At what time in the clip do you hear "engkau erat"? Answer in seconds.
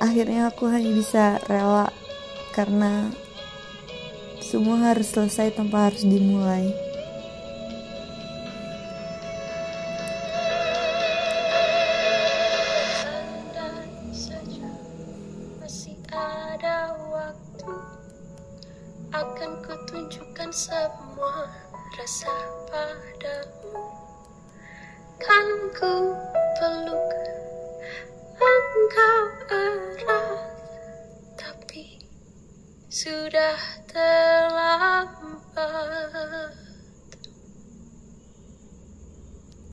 28.40-30.40